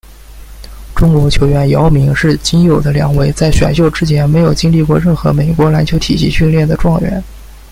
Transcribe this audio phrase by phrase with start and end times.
[0.95, 7.23] 中国球员姚明是仅有的两位在选秀之前没有经历过任何美国篮球体系训练的状元。